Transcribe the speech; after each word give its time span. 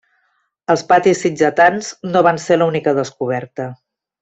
Els 0.73 0.83
patis 0.91 1.21
sitgetans 1.25 1.91
no 2.15 2.25
van 2.29 2.41
ser 2.47 2.59
l'única 2.63 2.95
descoberta. 3.03 3.71